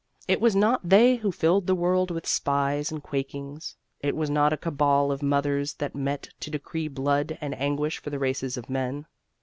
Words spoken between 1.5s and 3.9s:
the world with spies and quakings.